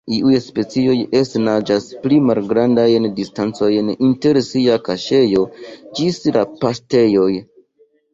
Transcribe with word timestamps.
Iuj 0.17 0.37
specioj 0.43 0.93
eĉ 1.17 1.33
naĝas 1.47 1.83
pli 2.05 2.17
grandajn 2.53 3.05
distancojn 3.19 3.91
inter 4.07 4.39
sia 4.47 4.79
kaŝejo 4.87 5.45
ĝis 6.01 6.19
la 6.39 6.47
"paŝtejoj". 6.63 7.29